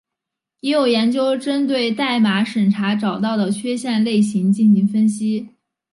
[0.61, 5.47] 也有研究针对代码审查找到的缺陷类型进行分析。